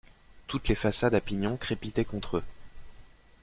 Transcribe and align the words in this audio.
Toutes 0.47 0.67
les 0.67 0.73
façades 0.73 1.13
à 1.13 1.21
pignons 1.21 1.57
crépitaient 1.57 2.05
contre 2.05 2.37
eux. 2.37 2.43